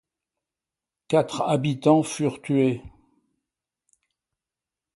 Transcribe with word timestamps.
Quatre 1.09 1.41
habitants 1.43 2.01
furent 2.01 2.41
tués. 2.41 2.81